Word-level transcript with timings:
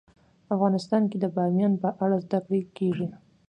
افغانستان 0.55 1.03
کې 1.09 1.17
د 1.19 1.25
بامیان 1.35 1.73
په 1.83 1.89
اړه 2.03 2.17
زده 2.25 2.39
کړه 2.45 2.59
کېږي. 2.77 3.07